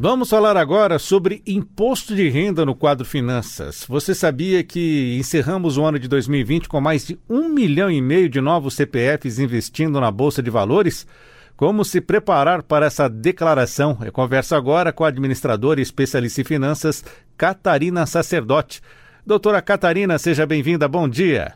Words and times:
Vamos 0.00 0.30
falar 0.30 0.56
agora 0.56 0.96
sobre 0.96 1.42
imposto 1.44 2.14
de 2.14 2.28
renda 2.28 2.64
no 2.64 2.72
quadro 2.72 3.04
Finanças. 3.04 3.84
Você 3.88 4.14
sabia 4.14 4.62
que 4.62 5.16
encerramos 5.18 5.76
o 5.76 5.84
ano 5.84 5.98
de 5.98 6.06
2020 6.06 6.68
com 6.68 6.80
mais 6.80 7.04
de 7.04 7.18
um 7.28 7.48
milhão 7.48 7.90
e 7.90 8.00
meio 8.00 8.28
de 8.28 8.40
novos 8.40 8.74
CPFs 8.74 9.40
investindo 9.40 10.00
na 10.00 10.08
Bolsa 10.12 10.40
de 10.40 10.50
Valores? 10.50 11.04
Como 11.56 11.84
se 11.84 12.00
preparar 12.00 12.62
para 12.62 12.86
essa 12.86 13.08
declaração? 13.08 13.98
Eu 14.00 14.12
converso 14.12 14.54
agora 14.54 14.92
com 14.92 15.02
a 15.02 15.08
administradora 15.08 15.80
e 15.80 15.82
especialista 15.82 16.42
em 16.42 16.44
finanças, 16.44 17.04
Catarina 17.36 18.06
Sacerdote. 18.06 18.80
Doutora 19.26 19.60
Catarina, 19.60 20.16
seja 20.16 20.46
bem-vinda. 20.46 20.86
Bom 20.86 21.08
dia. 21.08 21.54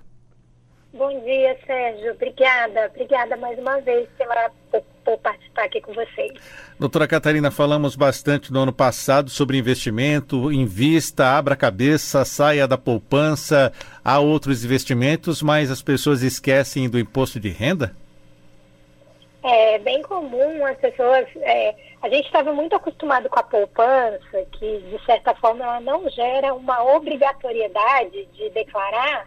Bom 0.95 1.09
dia, 1.21 1.57
Sérgio. 1.67 2.13
Obrigada. 2.13 2.87
Obrigada 2.87 3.35
mais 3.39 3.59
uma 3.59 3.81
vez 3.81 4.07
pela, 4.19 4.51
por, 4.71 4.83
por, 5.03 5.19
participar 5.19 5.65
aqui 5.65 5.81
com 5.81 5.95
vocês. 5.95 6.33
Doutora 6.79 7.09
Catarina, 7.09 7.51
falamos 7.51 7.97
bastante 7.97 8.53
no 8.53 8.61
ano 8.61 8.73
passado 8.75 9.31
sobre 9.31 9.57
investimento, 9.57 10.53
invista, 10.53 11.25
abra 11.29 11.55
a 11.55 11.57
cabeça, 11.57 12.27
saia 12.27 12.69
da 12.69 12.77
poupança, 12.77 13.73
há 14.05 14.19
outros 14.19 14.65
investimentos, 14.65 15.43
mas 15.43 15.71
as 15.71 15.81
pessoas 15.81 16.23
esquecem 16.23 16.91
do 16.91 16.99
imposto 16.99 17.41
de 17.41 17.49
renda? 17.49 17.97
É 19.43 19.79
bem 19.79 20.03
comum 20.03 20.67
as 20.67 20.77
pessoas. 20.77 21.27
É, 21.37 21.75
a 22.03 22.09
gente 22.11 22.27
estava 22.27 22.53
muito 22.53 22.77
acostumado 22.77 23.31
com 23.31 23.41
a 23.41 23.43
poupança, 23.43 24.45
que 24.53 24.79
de 24.91 25.05
certa 25.07 25.35
forma 25.37 25.65
ela 25.65 25.81
não 25.81 26.07
gera 26.11 26.53
uma 26.53 26.85
obrigatoriedade 26.95 28.27
de 28.35 28.51
declarar 28.51 29.27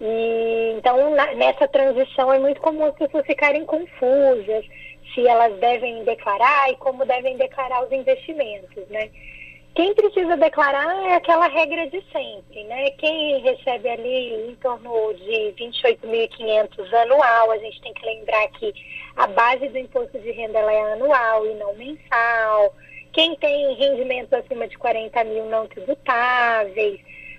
e, 0.00 0.74
então, 0.76 1.14
na, 1.14 1.34
nessa 1.34 1.66
transição 1.68 2.32
é 2.32 2.38
muito 2.38 2.60
comum 2.60 2.84
as 2.84 2.94
pessoas 2.94 3.24
ficarem 3.26 3.64
confusas 3.64 4.64
se 5.14 5.26
elas 5.26 5.58
devem 5.58 6.04
declarar 6.04 6.70
e 6.70 6.76
como 6.76 7.06
devem 7.06 7.36
declarar 7.36 7.84
os 7.84 7.92
investimentos, 7.92 8.86
né? 8.88 9.10
Quem 9.74 9.94
precisa 9.94 10.38
declarar 10.38 11.06
é 11.06 11.14
aquela 11.14 11.48
regra 11.48 11.86
de 11.88 12.02
sempre, 12.10 12.64
né? 12.64 12.90
Quem 12.92 13.40
recebe 13.40 13.88
ali 13.88 14.50
em 14.50 14.54
torno 14.56 15.12
de 15.14 15.54
28.500 15.58 16.94
anual, 16.94 17.50
a 17.50 17.58
gente 17.58 17.80
tem 17.82 17.92
que 17.92 18.06
lembrar 18.06 18.48
que 18.52 18.72
a 19.16 19.26
base 19.26 19.68
do 19.68 19.78
imposto 19.78 20.18
de 20.18 20.30
renda 20.30 20.58
é 20.60 20.92
anual 20.94 21.46
e 21.46 21.54
não 21.54 21.74
mensal. 21.74 22.74
Quem 23.12 23.34
tem 23.36 23.74
rendimentos 23.74 24.32
acima 24.32 24.66
de 24.66 24.78
40 24.78 25.24
mil 25.24 25.44
não 25.46 25.66
tributáveis, 25.66 26.98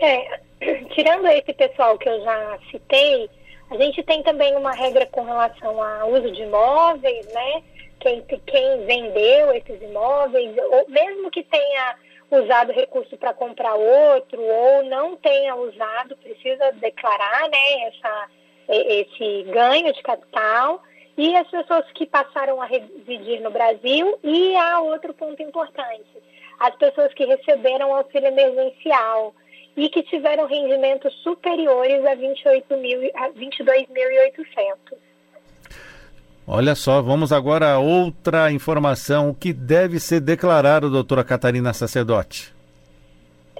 É, 0.00 0.40
tirando 0.94 1.26
esse 1.28 1.52
pessoal 1.52 1.98
que 1.98 2.08
eu 2.08 2.20
já 2.22 2.58
citei, 2.70 3.28
a 3.70 3.76
gente 3.76 4.02
tem 4.02 4.22
também 4.22 4.56
uma 4.56 4.72
regra 4.72 5.06
com 5.06 5.24
relação 5.24 5.82
ao 5.82 6.10
uso 6.10 6.30
de 6.32 6.42
imóveis, 6.42 7.26
né? 7.32 7.62
Quem, 8.00 8.22
quem 8.22 8.86
vendeu 8.86 9.52
esses 9.52 9.82
imóveis, 9.82 10.56
ou 10.70 10.88
mesmo 10.88 11.30
que 11.30 11.42
tenha 11.42 11.96
usado 12.30 12.72
recurso 12.72 13.16
para 13.16 13.32
comprar 13.32 13.74
outro 13.74 14.42
ou 14.42 14.84
não 14.84 15.16
tenha 15.16 15.54
usado, 15.56 16.16
precisa 16.16 16.72
declarar 16.72 17.48
né, 17.48 17.88
essa, 17.88 18.28
esse 18.68 19.42
ganho 19.44 19.92
de 19.92 20.02
capital. 20.02 20.82
E 21.16 21.36
as 21.36 21.48
pessoas 21.48 21.84
que 21.92 22.06
passaram 22.06 22.62
a 22.62 22.66
residir 22.66 23.40
no 23.40 23.50
Brasil. 23.50 24.18
E 24.22 24.54
há 24.56 24.80
outro 24.80 25.12
ponto 25.12 25.42
importante: 25.42 26.06
as 26.60 26.74
pessoas 26.76 27.12
que 27.12 27.24
receberam 27.24 27.92
auxílio 27.92 28.28
emergencial 28.28 29.34
e 29.76 29.88
que 29.88 30.02
tiveram 30.02 30.46
rendimentos 30.46 31.12
superiores 31.22 32.04
a, 32.04 32.14
28 32.14 32.76
mil, 32.76 33.10
a 33.14 33.30
22.800. 33.30 35.07
Olha 36.50 36.74
só, 36.74 37.02
vamos 37.02 37.30
agora 37.30 37.74
a 37.74 37.78
outra 37.78 38.50
informação. 38.50 39.28
O 39.28 39.34
que 39.34 39.52
deve 39.52 40.00
ser 40.00 40.18
declarado, 40.18 40.88
doutora 40.88 41.22
Catarina 41.22 41.74
Sacerdote? 41.74 42.54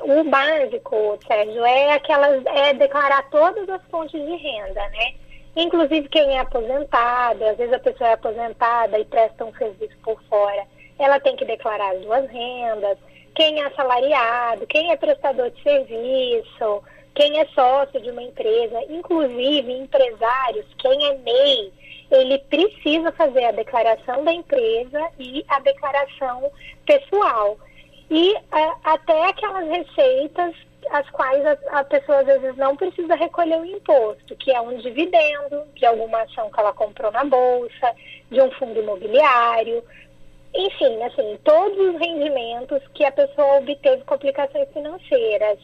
O 0.01 0.25
básico, 0.25 1.19
Sérgio, 1.27 1.67
é 1.67 1.93
aquelas, 1.93 2.43
é 2.47 2.73
declarar 2.73 3.29
todas 3.29 3.69
as 3.69 3.83
fontes 3.91 4.19
de 4.19 4.37
renda, 4.37 4.81
né? 4.81 5.13
Inclusive 5.55 6.09
quem 6.09 6.39
é 6.39 6.39
aposentado, 6.39 7.45
às 7.45 7.59
vezes 7.59 7.75
a 7.75 7.79
pessoa 7.79 8.09
é 8.09 8.13
aposentada 8.15 8.99
e 8.99 9.05
presta 9.05 9.45
um 9.45 9.53
serviço 9.53 9.97
por 10.03 10.19
fora, 10.23 10.65
ela 10.99 11.21
tem 11.21 11.37
que 11.37 11.45
declarar 11.45 11.95
as 11.95 12.01
duas 12.01 12.27
rendas. 12.31 12.97
Quem 13.35 13.61
é 13.61 13.67
assalariado, 13.67 14.67
quem 14.67 14.91
é 14.91 14.97
prestador 14.97 15.51
de 15.51 15.63
serviço, 15.63 16.83
quem 17.19 17.41
é 17.41 17.45
sócio 17.47 18.01
de 18.01 18.13
uma 18.13 18.23
empresa, 18.23 18.81
inclusive 18.89 19.73
empresários, 19.73 20.65
quem 20.79 21.05
é 21.05 21.19
MEI, 21.19 21.73
ele 22.13 22.39
precisa 22.49 23.11
fazer 23.11 23.45
a 23.45 23.51
declaração 23.51 24.25
da 24.25 24.33
empresa 24.33 25.11
e 25.19 25.45
a 25.49 25.59
declaração 25.59 26.49
pessoal. 26.87 27.59
E 28.09 28.37
até 28.85 29.27
aquelas 29.27 29.69
receitas 29.69 30.55
as 30.91 31.11
quais 31.11 31.45
a, 31.45 31.81
a, 31.81 31.85
pessoa 31.85 32.21
às 32.21 32.27
vezes 32.27 32.57
não 32.57 32.77
precisa 32.77 33.17
recolher 33.17 33.59
o 33.59 33.67
imposto, 33.67 34.37
que 34.37 34.53
é 34.53 34.61
um 34.61 34.79
dividendo 34.79 35.65
de 35.75 35.85
alguma 35.85 36.23
ação 36.23 36.49
que 36.53 36.61
ela 36.61 36.73
comprou 36.73 37.11
na 37.11 37.25
bolsa, 37.25 37.97
de 38.31 38.41
um 38.41 38.51
fundo 38.53 38.79
imobiliário, 38.79 39.83
enfim, 40.55 41.03
assim, 41.03 41.37
todos 41.43 41.77
os 41.77 42.01
rendimentos 42.01 42.81
que 42.95 43.05
a 43.05 43.11
pessoa 43.11 43.59
obteve 43.59 44.05
com 44.05 44.15
aplicações 44.15 44.69
financeiras. 44.73 45.59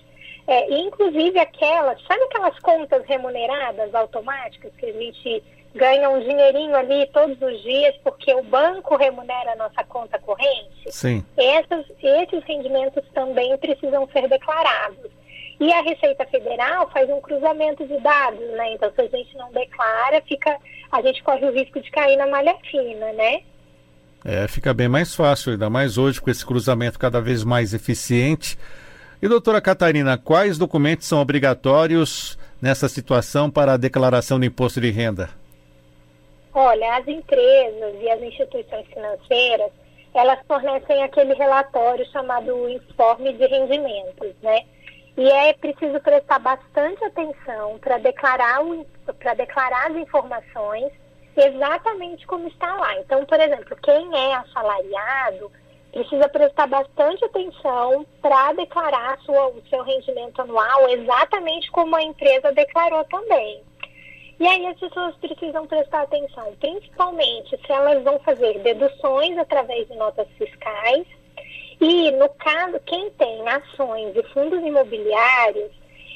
É, 0.47 0.79
inclusive 0.79 1.39
aquelas, 1.39 2.01
sabe 2.07 2.23
aquelas 2.25 2.59
contas 2.59 3.05
remuneradas 3.07 3.95
automáticas 3.95 4.73
que 4.77 4.87
a 4.87 4.93
gente 4.93 5.43
ganha 5.75 6.09
um 6.09 6.21
dinheirinho 6.21 6.77
ali 6.77 7.07
todos 7.13 7.37
os 7.41 7.63
dias 7.63 7.95
porque 8.05 8.33
o 8.33 8.43
banco 8.45 8.97
remunera 8.97 9.53
a 9.53 9.57
nossa 9.57 9.83
conta 9.85 10.19
corrente? 10.19 10.91
Sim. 10.91 11.25
Essas, 11.37 11.87
esses 12.01 12.45
rendimentos 12.45 13.03
também 13.13 13.57
precisam 13.59 14.09
ser 14.13 14.29
declarados. 14.29 15.11
E 15.59 15.73
a 15.73 15.83
Receita 15.83 16.27
Federal 16.27 16.91
faz 16.91 17.09
um 17.09 17.21
cruzamento 17.21 17.87
de 17.87 17.99
dados, 18.01 18.47
né? 18.51 18.75
Então, 18.75 18.93
se 18.95 19.01
a 19.01 19.09
gente 19.09 19.37
não 19.37 19.51
declara, 19.53 20.21
fica, 20.27 20.57
a 20.91 21.01
gente 21.01 21.23
corre 21.23 21.47
o 21.47 21.53
risco 21.53 21.81
de 21.81 21.91
cair 21.91 22.17
na 22.17 22.27
malha 22.27 22.57
fina, 22.71 23.13
né? 23.13 23.41
É, 24.25 24.49
fica 24.49 24.75
bem 24.75 24.89
mais 24.89 25.15
fácil, 25.15 25.53
ainda 25.53 25.71
mais 25.71 25.97
hoje 25.97 26.21
com 26.21 26.31
esse 26.31 26.45
cruzamento 26.45 26.99
cada 26.99 27.21
vez 27.21 27.45
mais 27.45 27.73
eficiente. 27.73 28.59
E 29.25 29.29
doutora 29.29 29.59
Catarina, 29.59 30.19
quais 30.19 30.59
documentos 30.59 31.07
são 31.07 31.19
obrigatórios 31.19 32.39
nessa 32.61 32.91
situação 32.91 33.51
para 33.51 33.73
a 33.73 33.77
declaração 33.79 34.39
do 34.39 34.45
imposto 34.45 34.83
de 34.83 34.91
renda? 34.91 35.31
Olha, 36.53 36.99
as 36.99 37.09
empresas 37.09 37.95
e 38.03 38.11
as 38.11 38.21
instituições 38.21 38.87
financeiras, 38.89 39.71
elas 40.13 40.39
fornecem 40.47 41.03
aquele 41.03 41.33
relatório 41.33 42.05
chamado 42.13 42.69
informe 42.69 43.33
de 43.33 43.47
rendimentos, 43.47 44.35
né? 44.43 44.61
E 45.17 45.27
é 45.27 45.55
preciso 45.55 45.99
prestar 46.01 46.41
bastante 46.41 47.03
atenção 47.03 47.79
para 47.79 47.97
declarar, 47.97 48.61
para 49.19 49.33
declarar 49.33 49.91
as 49.91 49.97
informações 49.97 50.93
exatamente 51.35 52.27
como 52.27 52.47
está 52.49 52.75
lá. 52.75 52.95
Então, 53.01 53.25
por 53.25 53.41
exemplo, 53.41 53.75
quem 53.83 54.07
é 54.15 54.35
assalariado 54.35 55.51
precisa 55.95 56.29
prestar 56.29 56.67
bastante 56.67 57.25
atenção 57.25 58.05
para 58.21 58.53
declarar 58.53 59.17
sua, 59.21 59.47
o 59.51 59.63
seu 59.71 59.85
rendimento 59.85 60.43
anual 60.43 60.89
exatamente 60.89 61.71
como 61.71 61.95
a 61.95 62.03
empresa 62.03 62.53
declarou 62.53 63.05
também. 63.05 63.63
E 64.41 64.47
aí 64.47 64.67
as 64.67 64.79
pessoas 64.81 65.15
precisam 65.17 65.65
prestar 65.69 66.03
atenção, 66.03 66.53
principalmente 66.59 67.57
se 67.65 67.73
elas 67.73 68.03
vão 68.03 68.19
fazer 68.19 68.59
deduções 68.59 69.39
através 69.39 69.87
de 69.87 69.95
notas 69.95 70.27
fiscais. 70.37 71.07
E 71.81 72.11
no 72.11 72.29
caso, 72.31 72.81
quem 72.87 73.11
tem 73.11 73.49
ações 73.49 74.17
e 74.17 74.23
fundos 74.33 74.61
imobiliários, 74.61 75.71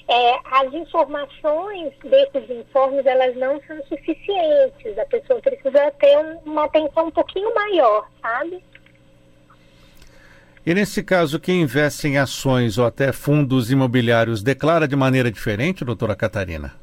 é, 0.09 0.39
as 0.51 0.73
informações 0.75 1.93
desses 2.03 2.51
informes 2.51 3.07
elas 3.07 3.37
não 3.37 3.61
são 3.63 3.81
suficientes. 3.85 4.99
A 4.99 5.05
pessoa 5.07 5.41
precisa 5.41 5.91
ter 5.93 6.19
um, 6.19 6.39
uma 6.47 6.65
atenção 6.65 7.07
um 7.07 7.11
pouquinho 7.13 7.55
maior, 7.55 8.09
sabe? 8.21 8.65
E 10.69 10.75
nesse 10.75 11.03
caso, 11.03 11.41
quem 11.41 11.63
investe 11.63 12.09
em 12.09 12.19
ações 12.19 12.77
ou 12.77 12.85
até 12.85 13.11
fundos 13.11 13.71
imobiliários 13.71 14.43
declara 14.43 14.87
de 14.87 14.95
maneira 14.95 15.33
diferente, 15.33 15.83
doutora 15.83 16.15
Catarina? 16.15 16.75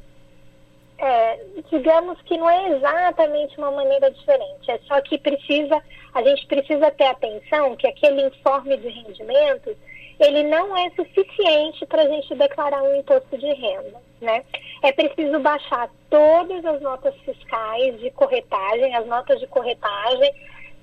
É, 0.97 1.39
digamos 1.69 2.19
que 2.23 2.35
não 2.35 2.49
é 2.49 2.75
exatamente 2.75 3.55
uma 3.59 3.69
maneira 3.69 4.09
diferente, 4.09 4.71
é 4.71 4.79
só 4.87 4.99
que 5.01 5.19
precisa, 5.19 5.79
a 6.15 6.23
gente 6.23 6.47
precisa 6.47 6.89
ter 6.89 7.03
atenção 7.03 7.75
que 7.75 7.85
aquele 7.85 8.25
informe 8.25 8.75
de 8.75 8.87
rendimentos, 8.87 9.75
ele 10.19 10.41
não 10.45 10.75
é 10.75 10.89
suficiente 10.95 11.85
para 11.85 12.01
a 12.01 12.07
gente 12.07 12.33
declarar 12.33 12.81
um 12.81 12.95
imposto 12.95 13.37
de 13.37 13.53
renda, 13.53 14.01
né? 14.19 14.43
É 14.81 14.91
preciso 14.93 15.39
baixar 15.41 15.91
todas 16.09 16.65
as 16.65 16.81
notas 16.81 17.13
fiscais 17.17 17.99
de 17.99 18.09
corretagem, 18.09 18.95
as 18.95 19.05
notas 19.05 19.39
de 19.39 19.45
corretagem, 19.45 20.33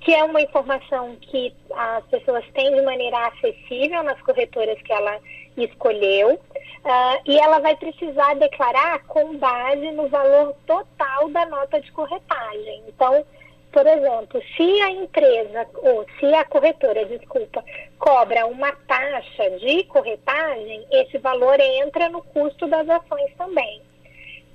que 0.03 0.13
é 0.13 0.23
uma 0.25 0.41
informação 0.41 1.17
que 1.21 1.53
as 1.77 2.05
pessoas 2.07 2.45
têm 2.53 2.75
de 2.75 2.83
maneira 2.83 3.27
acessível 3.27 4.03
nas 4.03 4.21
corretoras 4.23 4.81
que 4.83 4.93
ela 4.93 5.19
escolheu, 5.57 6.35
uh, 6.35 7.21
e 7.27 7.39
ela 7.39 7.59
vai 7.59 7.77
precisar 7.77 8.35
declarar 8.35 9.05
com 9.07 9.37
base 9.37 9.91
no 9.93 10.09
valor 10.09 10.55
total 10.67 11.29
da 11.29 11.47
nota 11.47 11.81
de 11.81 11.91
corretagem. 11.93 12.83
Então, 12.89 13.25
por 13.73 13.87
exemplo, 13.87 14.43
se 14.55 14.83
a 14.83 14.91
empresa, 14.91 15.67
ou 15.77 16.05
se 16.21 16.27
a 16.35 16.45
corretora, 16.45 17.07
desculpa, 17.07 17.65
cobra 17.99 18.47
uma 18.47 18.73
taxa 18.87 19.51
de 19.59 19.85
corretagem, 19.85 20.87
esse 20.91 21.17
valor 21.19 21.59
entra 21.59 22.11
no 22.11 22.23
custo 22.23 22.67
das 22.67 22.89
ações 22.89 23.33
também. 23.37 23.81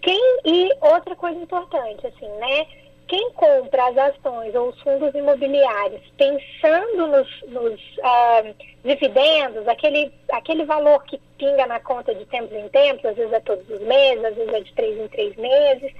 Quem, 0.01 0.39
e 0.45 0.69
outra 0.81 1.15
coisa 1.15 1.39
importante, 1.39 2.05
assim, 2.05 2.29
né? 2.37 2.67
Quem 3.07 3.31
compra 3.31 3.87
as 3.87 3.97
ações 3.97 4.53
ou 4.53 4.69
os 4.69 4.81
fundos 4.81 5.13
imobiliários 5.15 6.01
pensando 6.17 7.07
nos, 7.07 7.41
nos 7.47 7.81
uh, 7.99 8.55
dividendos, 8.83 9.67
aquele, 9.67 10.11
aquele 10.31 10.65
valor 10.65 11.03
que 11.05 11.19
pinga 11.37 11.65
na 11.67 11.79
conta 11.79 12.13
de 12.13 12.25
tempos 12.25 12.55
em 12.55 12.67
tempos, 12.69 13.05
às 13.05 13.15
vezes 13.15 13.33
é 13.33 13.39
todos 13.39 13.69
os 13.69 13.81
meses, 13.81 14.23
às 14.25 14.35
vezes 14.35 14.53
é 14.53 14.59
de 14.59 14.73
três 14.73 14.99
em 14.99 15.07
três 15.07 15.35
meses, 15.37 15.93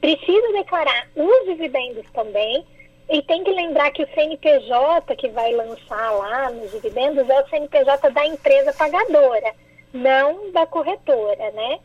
precisa 0.00 0.52
declarar 0.52 1.08
os 1.14 1.44
dividendos 1.46 2.10
também. 2.12 2.64
E 3.08 3.22
tem 3.22 3.44
que 3.44 3.52
lembrar 3.52 3.92
que 3.92 4.02
o 4.02 4.14
CNPJ 4.14 5.14
que 5.14 5.28
vai 5.28 5.52
lançar 5.52 6.10
lá 6.12 6.50
nos 6.50 6.72
dividendos 6.72 7.28
é 7.28 7.40
o 7.40 7.48
CNPJ 7.48 8.10
da 8.10 8.26
empresa 8.26 8.72
pagadora, 8.72 9.54
não 9.92 10.50
da 10.50 10.66
corretora, 10.66 11.52
né? 11.52 11.78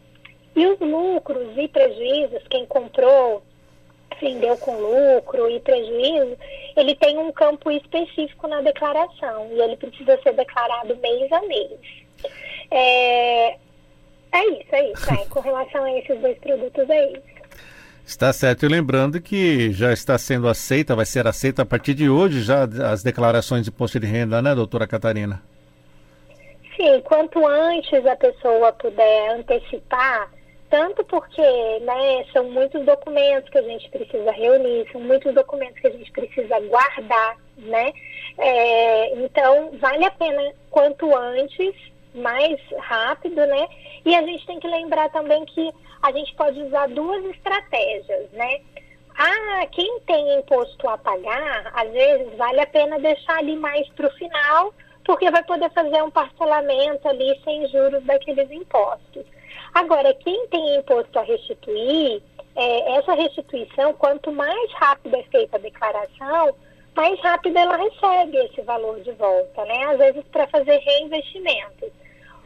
E 0.55 0.65
os 0.65 0.79
lucros 0.79 1.55
e 1.55 1.67
prejuízos, 1.67 2.41
quem 2.49 2.65
comprou 2.65 3.43
vendeu 4.21 4.55
com 4.57 4.75
lucro 4.75 5.49
e 5.49 5.59
prejuízo, 5.59 6.37
ele 6.77 6.95
tem 6.95 7.17
um 7.17 7.31
campo 7.31 7.69
específico 7.71 8.47
na 8.47 8.61
declaração 8.61 9.49
e 9.51 9.59
ele 9.59 9.75
precisa 9.75 10.17
ser 10.21 10.33
declarado 10.33 10.95
mês 10.97 11.31
a 11.31 11.41
mês. 11.41 11.79
É, 12.69 13.57
é 14.31 14.45
isso, 14.51 14.75
é 14.75 14.91
isso. 14.91 15.13
É. 15.13 15.25
Com 15.29 15.39
relação 15.41 15.83
a 15.83 15.97
esses 15.97 16.19
dois 16.19 16.37
produtos, 16.37 16.89
é 16.89 17.11
isso. 17.11 17.31
Está 18.05 18.33
certo. 18.33 18.65
E 18.65 18.69
lembrando 18.69 19.21
que 19.21 19.71
já 19.71 19.93
está 19.93 20.17
sendo 20.17 20.47
aceita, 20.47 20.95
vai 20.95 21.05
ser 21.05 21.27
aceita 21.27 21.61
a 21.61 21.65
partir 21.65 21.93
de 21.93 22.09
hoje 22.09 22.41
já 22.41 22.63
as 22.63 23.03
declarações 23.03 23.63
de 23.63 23.69
imposto 23.69 23.99
de 23.99 24.07
renda, 24.07 24.41
né, 24.41 24.55
doutora 24.55 24.87
Catarina? 24.87 25.41
Sim, 26.75 26.99
quanto 27.01 27.45
antes 27.45 28.05
a 28.05 28.15
pessoa 28.15 28.73
puder 28.73 29.35
antecipar 29.35 30.29
tanto 30.71 31.03
porque 31.03 31.41
né, 31.81 32.25
são 32.31 32.45
muitos 32.45 32.83
documentos 32.85 33.49
que 33.49 33.57
a 33.57 33.61
gente 33.61 33.89
precisa 33.89 34.31
reunir, 34.31 34.89
são 34.89 35.01
muitos 35.01 35.33
documentos 35.35 35.79
que 35.81 35.87
a 35.87 35.91
gente 35.91 36.09
precisa 36.11 36.59
guardar, 36.61 37.37
né? 37.57 37.91
É, 38.37 39.15
então, 39.17 39.71
vale 39.73 40.05
a 40.05 40.11
pena 40.11 40.53
quanto 40.71 41.13
antes, 41.13 41.75
mais 42.15 42.57
rápido, 42.79 43.45
né? 43.45 43.67
E 44.05 44.15
a 44.15 44.23
gente 44.23 44.45
tem 44.47 44.59
que 44.61 44.67
lembrar 44.67 45.09
também 45.09 45.45
que 45.45 45.69
a 46.01 46.11
gente 46.13 46.33
pode 46.35 46.61
usar 46.61 46.87
duas 46.87 47.23
estratégias, 47.25 48.31
né? 48.31 48.61
Ah, 49.17 49.67
quem 49.73 49.99
tem 50.07 50.39
imposto 50.39 50.87
a 50.87 50.97
pagar, 50.97 51.69
às 51.75 51.91
vezes 51.91 52.33
vale 52.37 52.61
a 52.61 52.65
pena 52.65 52.97
deixar 52.97 53.39
ali 53.39 53.57
mais 53.57 53.87
para 53.89 54.07
o 54.07 54.13
final, 54.13 54.73
porque 55.03 55.29
vai 55.29 55.43
poder 55.43 55.69
fazer 55.71 56.01
um 56.01 56.09
parcelamento 56.09 57.09
ali 57.09 57.37
sem 57.43 57.67
juros 57.67 58.01
daqueles 58.05 58.49
impostos. 58.49 59.25
Agora, 59.73 60.13
quem 60.15 60.47
tem 60.47 60.77
imposto 60.77 61.17
a 61.17 61.23
restituir, 61.23 62.21
é, 62.55 62.97
essa 62.97 63.13
restituição, 63.13 63.93
quanto 63.93 64.31
mais 64.31 64.71
rápida 64.73 65.17
é 65.17 65.23
feita 65.23 65.57
a 65.57 65.59
declaração, 65.59 66.55
mais 66.95 67.19
rápido 67.21 67.57
ela 67.57 67.77
recebe 67.77 68.37
esse 68.37 68.61
valor 68.61 68.99
de 69.01 69.11
volta, 69.11 69.63
né? 69.65 69.83
Às 69.85 69.97
vezes 69.97 70.23
para 70.31 70.47
fazer 70.47 70.77
reinvestimentos. 70.77 71.89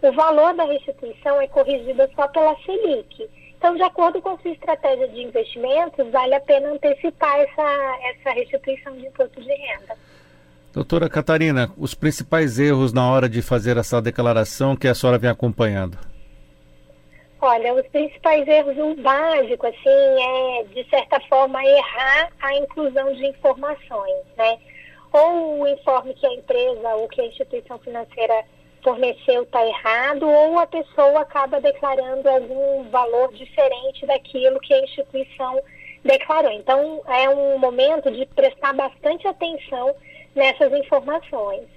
O 0.01 0.11
valor 0.11 0.53
da 0.53 0.65
restituição 0.65 1.41
é 1.41 1.47
corrigido 1.47 2.07
só 2.15 2.27
pela 2.27 2.55
Selic. 2.63 3.27
Então, 3.57 3.75
de 3.75 3.81
acordo 3.81 4.21
com 4.21 4.37
sua 4.37 4.51
estratégia 4.51 5.07
de 5.07 5.23
investimentos, 5.23 6.11
vale 6.11 6.35
a 6.35 6.39
pena 6.39 6.71
antecipar 6.71 7.39
essa, 7.39 7.97
essa 8.11 8.31
restituição 8.31 8.95
de 8.95 9.07
imposto 9.07 9.41
de 9.41 9.51
renda. 9.51 9.97
Doutora 10.71 11.09
Catarina, 11.09 11.71
os 11.77 11.95
principais 11.95 12.59
erros 12.59 12.93
na 12.93 13.09
hora 13.09 13.27
de 13.27 13.41
fazer 13.41 13.77
essa 13.77 14.01
declaração 14.01 14.75
que 14.75 14.87
a 14.87 14.93
senhora 14.93 15.17
vem 15.17 15.29
acompanhando? 15.29 15.97
Olha, 17.47 17.75
os 17.75 17.85
principais 17.89 18.47
erros, 18.47 18.75
o 18.75 18.95
básico, 18.95 19.67
assim, 19.67 19.77
é, 19.87 20.63
de 20.63 20.83
certa 20.89 21.19
forma, 21.29 21.63
errar 21.63 22.31
a 22.41 22.55
inclusão 22.55 23.13
de 23.13 23.27
informações, 23.27 24.25
né? 24.35 24.57
Ou 25.13 25.61
o 25.61 25.67
informe 25.67 26.15
que 26.15 26.25
a 26.25 26.33
empresa 26.33 26.95
ou 26.95 27.07
que 27.07 27.21
a 27.21 27.25
instituição 27.27 27.77
financeira 27.77 28.43
forneceu 28.83 29.43
está 29.43 29.63
errado, 29.63 30.27
ou 30.27 30.57
a 30.57 30.65
pessoa 30.65 31.19
acaba 31.19 31.61
declarando 31.61 32.27
algum 32.27 32.89
valor 32.89 33.31
diferente 33.33 34.07
daquilo 34.07 34.59
que 34.59 34.73
a 34.73 34.81
instituição 34.81 35.61
declarou. 36.03 36.51
Então, 36.51 37.03
é 37.07 37.29
um 37.29 37.59
momento 37.59 38.09
de 38.09 38.25
prestar 38.25 38.73
bastante 38.73 39.27
atenção 39.27 39.95
nessas 40.33 40.73
informações. 40.73 41.74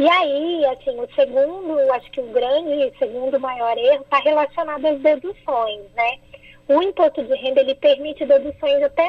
E 0.00 0.08
aí, 0.08 0.64
assim, 0.64 0.98
o 0.98 1.06
segundo, 1.14 1.78
acho 1.92 2.10
que 2.10 2.22
o 2.22 2.32
grande, 2.32 2.90
segundo 2.98 3.38
maior 3.38 3.76
erro 3.76 4.02
está 4.02 4.18
relacionado 4.20 4.82
às 4.86 4.98
deduções, 4.98 5.82
né? 5.94 6.16
O 6.68 6.82
imposto 6.82 7.22
de 7.22 7.34
renda, 7.34 7.60
ele 7.60 7.74
permite 7.74 8.24
deduções 8.24 8.82
até 8.82 9.06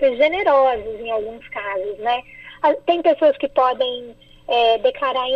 generosas 0.00 0.98
em 0.98 1.12
alguns 1.12 1.46
casos, 1.50 1.96
né? 1.98 2.24
Ah, 2.60 2.74
tem 2.86 3.02
pessoas 3.02 3.36
que 3.36 3.48
podem 3.48 4.16
é, 4.48 4.78
declarar 4.78 5.26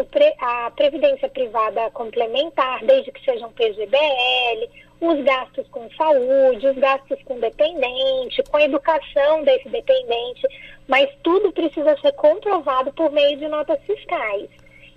a 0.41 0.73
previdência 0.73 1.29
privada 1.29 1.89
complementar, 1.93 2.85
desde 2.85 3.13
que 3.13 3.25
sejam 3.25 3.53
PGBL, 3.53 4.69
os 5.01 5.23
gastos 5.23 5.69
com 5.69 5.89
saúde, 5.93 6.67
os 6.67 6.77
gastos 6.77 7.23
com 7.27 7.39
dependente, 7.39 8.43
com 8.51 8.57
a 8.57 8.65
educação 8.65 9.45
desse 9.45 9.69
dependente, 9.69 10.49
mas 10.89 11.09
tudo 11.23 11.53
precisa 11.53 11.97
ser 12.01 12.11
comprovado 12.15 12.93
por 12.93 13.13
meio 13.13 13.39
de 13.39 13.47
notas 13.47 13.79
fiscais. 13.83 14.51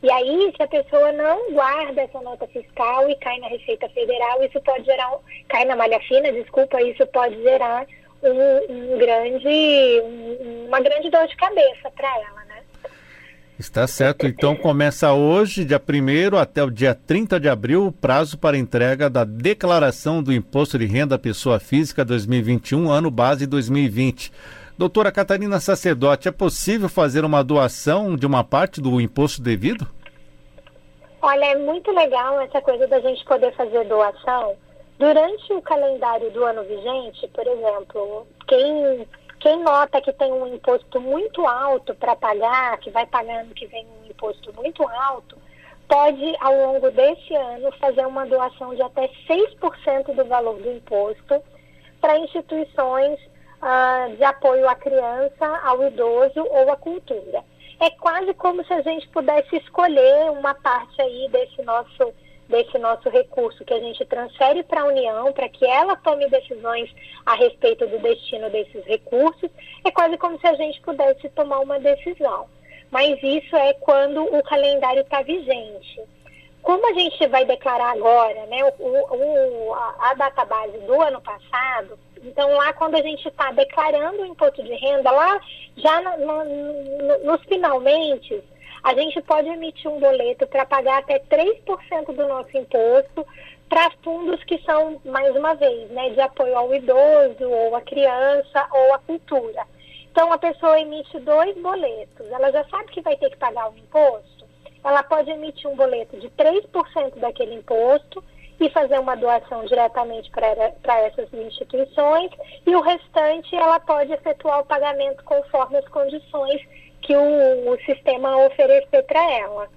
E 0.04 0.12
aí, 0.12 0.54
se 0.58 0.62
a 0.62 0.68
pessoa 0.68 1.14
não 1.14 1.54
guarda 1.54 2.02
essa 2.02 2.20
nota 2.20 2.46
fiscal 2.48 3.10
e 3.10 3.16
cai 3.16 3.40
na 3.40 3.48
Receita 3.48 3.88
Federal, 3.88 4.44
isso 4.44 4.60
pode 4.60 4.84
gerar, 4.84 5.10
cai 5.48 5.64
na 5.64 5.78
malha 5.78 5.98
fina, 6.02 6.30
desculpa, 6.30 6.82
isso 6.82 7.08
pode 7.08 7.42
gerar 7.42 7.88
um, 8.22 8.94
um 8.94 8.98
grande, 8.98 10.02
um, 10.04 10.66
uma 10.68 10.82
grande 10.82 11.10
dor 11.10 11.26
de 11.26 11.38
cabeça 11.38 11.90
para 11.96 12.08
ela, 12.18 12.46
né? 12.50 12.64
Está 13.58 13.88
certo. 13.88 14.28
Então 14.28 14.58
começa 14.58 15.14
hoje, 15.14 15.64
dia 15.64 15.82
1 15.82 16.38
até 16.38 16.62
o 16.62 16.70
dia 16.70 16.94
30 16.94 17.40
de 17.40 17.48
abril, 17.48 17.86
o 17.86 17.92
prazo 17.92 18.38
para 18.38 18.58
entrega 18.58 19.10
da 19.10 19.24
declaração 19.24 20.22
do 20.22 20.34
Imposto 20.34 20.78
de 20.78 20.86
Renda 20.86 21.18
Pessoa 21.18 21.62
Física 21.62 22.04
2021, 22.04 22.92
ano 22.92 23.10
base 23.10 23.48
2020. 23.48 24.34
Doutora 24.76 25.12
Catarina 25.12 25.60
Sacerdote, 25.60 26.28
é 26.28 26.32
possível 26.32 26.90
fazer 26.90 27.24
uma 27.24 27.44
doação 27.44 28.16
de 28.16 28.26
uma 28.26 28.44
parte 28.44 28.82
do 28.82 29.00
imposto 29.00 29.40
devido? 29.40 29.88
Olha, 31.22 31.46
é 31.46 31.56
muito 31.56 31.92
legal 31.92 32.42
essa 32.42 32.60
coisa 32.60 32.88
da 32.88 33.00
gente 33.00 33.24
poder 33.24 33.54
fazer 33.56 33.86
doação. 33.86 34.56
Durante 34.98 35.54
o 35.54 35.62
calendário 35.62 36.32
do 36.32 36.44
ano 36.44 36.64
vigente, 36.64 37.28
por 37.28 37.46
exemplo, 37.46 38.28
quem, 38.48 39.08
quem 39.40 39.64
nota 39.64 40.02
que 40.02 40.12
tem 40.12 40.34
um 40.34 40.48
imposto 40.48 41.00
muito 41.00 41.46
alto 41.46 41.94
para 41.94 42.16
pagar, 42.16 42.80
que 42.80 42.90
vai 42.90 43.06
pagando 43.06 43.54
que 43.54 43.68
vem 43.68 43.86
um 43.86 44.10
imposto 44.10 44.52
muito 44.56 44.82
alto, 44.88 45.38
pode, 45.88 46.36
ao 46.40 46.56
longo 46.56 46.90
desse 46.90 47.36
ano, 47.36 47.72
fazer 47.80 48.08
uma 48.08 48.26
doação 48.26 48.74
de 48.74 48.82
até 48.82 49.08
6% 49.30 50.16
do 50.16 50.26
valor 50.26 50.60
do 50.60 50.72
imposto 50.72 51.40
para 52.02 52.18
instituições 52.18 53.20
uh, 53.64 54.16
de 54.16 54.24
apoio 54.24 54.68
à 54.68 54.76
criança, 54.76 55.46
ao 55.64 55.88
idoso 55.88 56.42
ou 56.42 56.72
à 56.72 56.76
cultura. 56.76 57.44
É 57.80 57.90
quase 57.90 58.34
como 58.34 58.64
se 58.66 58.74
a 58.74 58.82
gente 58.82 59.08
pudesse 59.10 59.56
escolher 59.56 60.30
uma 60.32 60.54
parte 60.54 61.02
aí 61.02 61.28
desse 61.32 61.62
nosso 61.64 62.14
desse 62.48 62.78
nosso 62.78 63.10
recurso 63.10 63.64
que 63.64 63.74
a 63.74 63.80
gente 63.80 64.06
transfere 64.06 64.64
para 64.64 64.82
a 64.82 64.86
União 64.86 65.32
para 65.32 65.48
que 65.48 65.66
ela 65.66 65.96
tome 65.96 66.30
decisões 66.30 66.94
a 67.26 67.36
respeito 67.36 67.88
do 67.88 67.98
destino 68.00 68.50
desses 68.50 68.84
recursos, 68.86 69.50
é 69.84 69.90
quase 69.90 70.18
como 70.18 70.38
se 70.40 70.46
a 70.46 70.54
gente 70.54 70.80
pudesse 70.82 71.30
tomar 71.30 71.60
uma 71.60 71.80
decisão. 71.80 72.48
mas 72.92 73.18
isso 73.24 73.56
é 73.56 73.74
quando 73.76 74.22
o 74.24 74.44
calendário 74.44 75.02
está 75.02 75.24
vigente. 75.24 76.02
Como 76.64 76.90
a 76.90 76.94
gente 76.94 77.28
vai 77.28 77.44
declarar 77.44 77.92
agora, 77.92 78.46
né, 78.46 78.64
o, 78.80 78.88
o, 78.88 79.74
a 79.74 80.14
database 80.14 80.78
do 80.80 81.02
ano 81.02 81.22
passado, 81.22 82.00
então 82.24 82.50
lá 82.54 82.72
quando 82.72 82.96
a 82.96 83.02
gente 83.02 83.28
está 83.28 83.52
declarando 83.52 84.22
o 84.24 84.26
imposto 84.26 84.64
de 84.64 84.74
renda, 84.74 85.12
lá 85.12 85.42
já 85.76 86.02
no, 86.02 86.26
no, 86.26 87.26
nos 87.26 87.44
finalmente, 87.44 88.42
a 88.82 88.94
gente 88.94 89.22
pode 89.24 89.50
emitir 89.50 89.92
um 89.92 90.00
boleto 90.00 90.48
para 90.48 90.66
pagar 90.66 91.00
até 91.00 91.20
3% 91.20 92.06
do 92.14 92.28
nosso 92.30 92.58
imposto 92.58 93.28
para 93.68 93.92
fundos 94.02 94.42
que 94.46 94.58
são, 94.60 95.02
mais 95.04 95.36
uma 95.36 95.56
vez, 95.56 95.90
né, 95.90 96.12
de 96.12 96.22
apoio 96.22 96.58
ao 96.58 96.74
idoso, 96.74 97.50
ou 97.50 97.76
à 97.76 97.82
criança, 97.82 98.68
ou 98.72 98.94
à 98.94 99.00
cultura. 99.00 99.66
Então 100.12 100.32
a 100.32 100.38
pessoa 100.38 100.80
emite 100.80 101.20
dois 101.20 101.58
boletos, 101.58 102.32
ela 102.32 102.52
já 102.52 102.64
sabe 102.66 102.92
que 102.92 103.02
vai 103.02 103.18
ter 103.18 103.32
que 103.32 103.38
pagar 103.38 103.70
o 103.70 103.78
imposto, 103.78 104.43
ela 104.84 105.04
pode 105.04 105.30
emitir 105.30 105.70
um 105.70 105.76
boleto 105.76 106.20
de 106.20 106.30
3% 106.30 107.20
daquele 107.20 107.56
imposto 107.56 108.24
e 108.60 108.70
fazer 108.70 109.00
uma 109.00 109.16
doação 109.16 109.66
diretamente 109.66 110.30
para 110.32 111.00
essas 111.00 111.32
instituições 111.34 112.32
e 112.66 112.76
o 112.76 112.82
restante 112.82 113.56
ela 113.56 113.80
pode 113.80 114.12
efetuar 114.12 114.62
o 114.62 114.66
pagamento 114.66 115.24
conforme 115.24 115.78
as 115.78 115.88
condições 115.88 116.62
que 117.02 117.16
o, 117.16 117.72
o 117.72 117.78
sistema 117.86 118.46
oferecer 118.46 119.04
para 119.04 119.32
ela. 119.32 119.68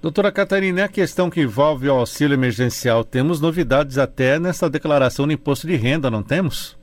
Doutora 0.00 0.32
Catarina, 0.32 0.84
a 0.84 0.88
questão 0.88 1.30
que 1.30 1.42
envolve 1.42 1.88
o 1.88 1.94
auxílio 1.94 2.34
emergencial. 2.34 3.04
Temos 3.04 3.40
novidades 3.40 3.98
até 3.98 4.36
nessa 4.36 4.68
declaração 4.68 5.28
do 5.28 5.32
imposto 5.32 5.64
de 5.64 5.76
renda, 5.76 6.10
não 6.10 6.24
temos? 6.24 6.76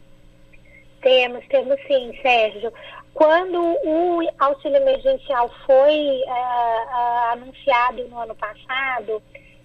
Temos, 1.01 1.45
temos 1.47 1.79
sim, 1.87 2.17
Sérgio. 2.21 2.73
Quando 3.13 3.59
o 3.59 4.19
auxílio 4.39 4.77
emergencial 4.77 5.49
foi 5.65 6.21
uh, 6.25 6.29
uh, 6.29 7.31
anunciado 7.33 8.07
no 8.07 8.19
ano 8.19 8.35
passado, 8.35 9.21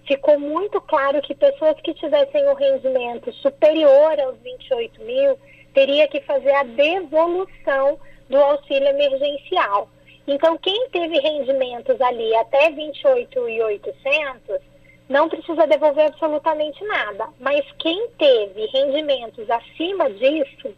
ficou 0.07 0.39
muito 0.39 0.81
claro 0.81 1.21
que 1.23 1.35
pessoas 1.35 1.81
que 1.81 1.95
tivessem 1.95 2.49
um 2.49 2.55
rendimento 2.55 3.33
superior 3.35 4.19
aos 4.21 4.39
28 4.39 5.03
mil 5.03 5.39
teria 5.73 6.07
que 6.09 6.21
fazer 6.21 6.53
a 6.53 6.63
devolução 6.63 7.99
do 8.29 8.39
auxílio 8.39 8.89
emergencial. 8.89 9.89
Então, 10.27 10.57
quem 10.57 10.89
teve 10.89 11.19
rendimentos 11.19 12.01
ali 12.01 12.35
até 12.37 12.71
28.800 12.71 14.61
não 15.09 15.29
precisa 15.29 15.67
devolver 15.67 16.07
absolutamente 16.07 16.83
nada. 16.85 17.29
Mas 17.39 17.65
quem 17.79 18.09
teve 18.19 18.67
rendimentos 18.67 19.49
acima 19.51 20.11
disso, 20.11 20.75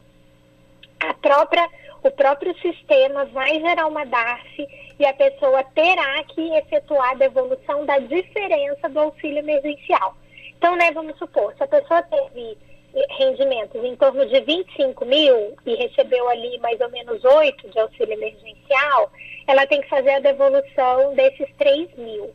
a 1.01 1.15
própria 1.15 1.69
o 2.03 2.11
próprio 2.13 2.57
sistema 2.61 3.25
vai 3.27 3.59
gerar 3.59 3.87
uma 3.87 4.05
DARF 4.07 4.69
e 4.99 5.05
a 5.05 5.13
pessoa 5.13 5.65
terá 5.75 6.23
que 6.25 6.55
efetuar 6.55 7.11
a 7.11 7.15
devolução 7.15 7.85
da 7.85 7.99
diferença 7.99 8.89
do 8.89 9.01
auxílio 9.01 9.39
emergencial. 9.39 10.15
Então, 10.57 10.77
né, 10.77 10.93
vamos 10.93 11.19
supor, 11.19 11.53
se 11.57 11.65
a 11.65 11.67
pessoa 11.67 12.03
teve 12.03 12.57
rendimentos 13.19 13.85
em 13.85 13.97
torno 13.97 14.25
de 14.27 14.41
25 14.41 15.05
mil 15.05 15.57
e 15.67 15.75
recebeu 15.75 16.29
ali 16.29 16.59
mais 16.61 16.81
ou 16.81 16.89
menos 16.91 17.23
8 17.25 17.69
de 17.69 17.79
auxílio 17.79 18.15
emergencial, 18.15 19.11
ela 19.47 19.67
tem 19.67 19.81
que 19.81 19.89
fazer 19.89 20.11
a 20.11 20.21
devolução 20.21 21.15
desses 21.15 21.49
3 21.59 21.95
mil. 21.97 22.35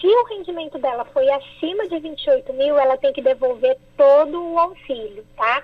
Se 0.00 0.06
o 0.06 0.24
rendimento 0.24 0.78
dela 0.78 1.04
foi 1.06 1.30
acima 1.30 1.88
de 1.88 1.98
28 1.98 2.52
mil, 2.54 2.76
ela 2.76 2.96
tem 2.98 3.12
que 3.12 3.22
devolver 3.22 3.78
todo 3.96 4.52
o 4.52 4.58
auxílio, 4.58 5.24
tá? 5.36 5.62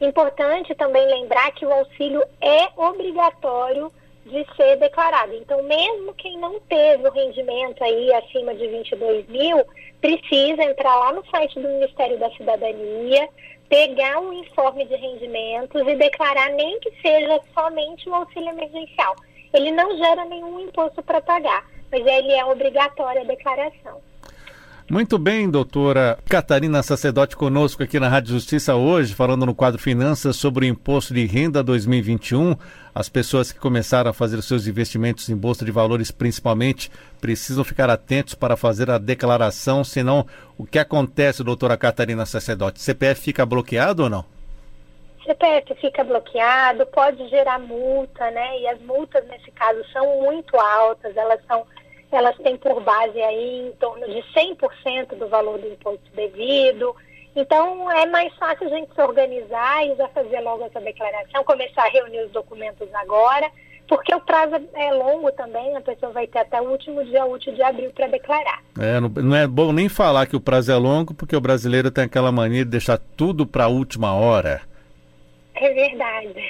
Importante 0.00 0.74
também 0.76 1.06
lembrar 1.06 1.50
que 1.52 1.66
o 1.66 1.72
auxílio 1.72 2.22
é 2.40 2.68
obrigatório 2.76 3.92
de 4.24 4.46
ser 4.54 4.76
declarado. 4.76 5.34
Então, 5.34 5.62
mesmo 5.62 6.14
quem 6.14 6.38
não 6.38 6.60
teve 6.60 7.08
o 7.08 7.10
rendimento 7.10 7.82
aí 7.82 8.12
acima 8.14 8.54
de 8.54 8.66
22 8.68 9.26
mil, 9.28 9.64
precisa 10.00 10.62
entrar 10.62 10.96
lá 10.96 11.12
no 11.12 11.26
site 11.26 11.58
do 11.58 11.68
Ministério 11.68 12.18
da 12.18 12.30
Cidadania, 12.30 13.28
pegar 13.68 14.20
um 14.20 14.32
informe 14.32 14.84
de 14.84 14.94
rendimentos 14.94 15.80
e 15.86 15.94
declarar 15.96 16.50
nem 16.50 16.78
que 16.80 16.90
seja 17.02 17.40
somente 17.52 18.08
o 18.08 18.14
auxílio 18.14 18.50
emergencial. 18.50 19.16
Ele 19.52 19.72
não 19.72 19.96
gera 19.96 20.24
nenhum 20.26 20.60
imposto 20.60 21.02
para 21.02 21.20
pagar, 21.20 21.64
mas 21.90 22.06
ele 22.06 22.32
é 22.32 22.44
obrigatório 22.44 23.22
a 23.22 23.24
declaração. 23.24 24.00
Muito 24.90 25.18
bem, 25.18 25.50
doutora 25.50 26.18
Catarina 26.26 26.82
Sacerdote, 26.82 27.36
conosco 27.36 27.82
aqui 27.82 28.00
na 28.00 28.08
Rádio 28.08 28.32
Justiça 28.32 28.74
hoje, 28.74 29.14
falando 29.14 29.44
no 29.44 29.54
quadro 29.54 29.78
Finanças 29.78 30.34
sobre 30.36 30.64
o 30.64 30.68
Imposto 30.68 31.12
de 31.12 31.26
Renda 31.26 31.62
2021. 31.62 32.56
As 32.94 33.06
pessoas 33.06 33.52
que 33.52 33.60
começaram 33.60 34.10
a 34.10 34.14
fazer 34.14 34.40
seus 34.40 34.66
investimentos 34.66 35.28
em 35.28 35.36
Bolsa 35.36 35.62
de 35.62 35.70
Valores, 35.70 36.10
principalmente, 36.10 36.90
precisam 37.20 37.64
ficar 37.64 37.90
atentos 37.90 38.34
para 38.34 38.56
fazer 38.56 38.90
a 38.90 38.96
declaração, 38.96 39.84
senão 39.84 40.26
o 40.56 40.64
que 40.64 40.78
acontece, 40.78 41.44
doutora 41.44 41.76
Catarina 41.76 42.24
Sacerdote? 42.24 42.80
CPF 42.80 43.20
fica 43.20 43.44
bloqueado 43.44 44.04
ou 44.04 44.08
não? 44.08 44.24
CPF 45.22 45.74
fica 45.82 46.02
bloqueado, 46.02 46.86
pode 46.86 47.28
gerar 47.28 47.58
multa, 47.58 48.30
né? 48.30 48.58
E 48.60 48.66
as 48.68 48.80
multas, 48.80 49.22
nesse 49.26 49.50
caso, 49.50 49.84
são 49.92 50.22
muito 50.22 50.56
altas, 50.56 51.14
elas 51.14 51.40
são 51.46 51.66
elas 52.16 52.36
têm 52.38 52.56
por 52.56 52.80
base 52.82 53.20
aí 53.20 53.68
em 53.68 53.72
torno 53.72 54.06
de 54.06 54.22
100% 54.34 55.16
do 55.18 55.28
valor 55.28 55.58
do 55.58 55.68
imposto 55.68 56.10
devido. 56.14 56.94
Então, 57.36 57.90
é 57.92 58.06
mais 58.06 58.34
fácil 58.36 58.66
a 58.66 58.70
gente 58.70 58.92
se 58.94 59.00
organizar 59.00 59.86
e 59.86 59.94
já 59.94 60.08
fazer 60.08 60.40
logo 60.40 60.64
essa 60.64 60.80
declaração, 60.80 61.44
começar 61.44 61.84
a 61.84 61.90
reunir 61.90 62.24
os 62.24 62.32
documentos 62.32 62.88
agora, 62.94 63.48
porque 63.86 64.14
o 64.14 64.20
prazo 64.20 64.56
é 64.74 64.92
longo 64.92 65.30
também, 65.32 65.76
a 65.76 65.80
pessoa 65.80 66.12
vai 66.12 66.26
ter 66.26 66.40
até 66.40 66.60
o 66.60 66.70
último 66.70 67.04
dia 67.04 67.24
útil 67.24 67.54
de 67.54 67.62
abril 67.62 67.90
para 67.92 68.08
declarar. 68.08 68.62
É, 68.78 68.98
não, 69.00 69.08
não, 69.08 69.36
é 69.36 69.46
bom 69.46 69.72
nem 69.72 69.88
falar 69.88 70.26
que 70.26 70.36
o 70.36 70.40
prazo 70.40 70.72
é 70.72 70.76
longo, 70.76 71.14
porque 71.14 71.36
o 71.36 71.40
brasileiro 71.40 71.90
tem 71.90 72.04
aquela 72.04 72.32
mania 72.32 72.64
de 72.64 72.70
deixar 72.70 72.98
tudo 73.16 73.46
para 73.46 73.64
a 73.64 73.68
última 73.68 74.14
hora. 74.14 74.60
É 75.54 75.72
verdade. 75.72 76.44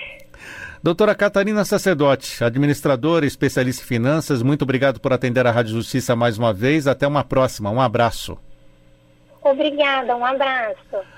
Doutora 0.82 1.14
Catarina 1.14 1.64
Sacerdote, 1.64 2.42
administradora 2.44 3.26
especialista 3.26 3.82
em 3.82 3.86
finanças, 3.86 4.42
muito 4.42 4.62
obrigado 4.62 5.00
por 5.00 5.12
atender 5.12 5.46
a 5.46 5.50
Rádio 5.50 5.72
Justiça 5.74 6.14
mais 6.14 6.38
uma 6.38 6.52
vez. 6.52 6.86
Até 6.86 7.06
uma 7.06 7.24
próxima. 7.24 7.70
Um 7.70 7.80
abraço. 7.80 8.38
Obrigada, 9.42 10.16
um 10.16 10.24
abraço. 10.24 11.17